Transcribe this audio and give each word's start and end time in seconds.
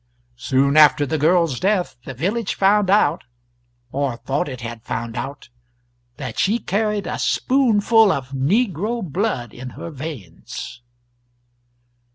Soon 0.39 0.77
after 0.77 1.05
the 1.05 1.19
girl's 1.19 1.59
death 1.59 1.95
the 2.05 2.15
village 2.15 2.55
found 2.55 2.89
out, 2.89 3.23
or 3.91 4.17
thought 4.17 4.49
it 4.49 4.61
had 4.61 4.81
found 4.81 5.15
out, 5.15 5.49
that 6.17 6.39
she 6.39 6.57
carried 6.57 7.05
a 7.05 7.19
spoonful 7.19 8.11
of 8.11 8.29
negro 8.31 9.03
blood 9.03 9.53
in 9.53 9.69
her 9.77 9.91
veins. 9.91 10.81